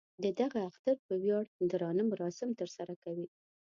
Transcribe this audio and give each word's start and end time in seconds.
د 0.23 0.25
دغه 0.41 0.59
اختر 0.69 0.95
په 1.07 1.13
ویاړ 1.23 1.45
درانه 1.71 2.03
مراسم 2.11 2.49
تر 2.59 2.69
سره 2.77 2.93
کوي. 3.03 3.27